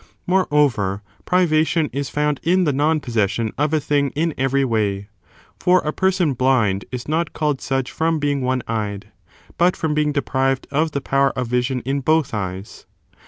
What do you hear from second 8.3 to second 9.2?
one eyed,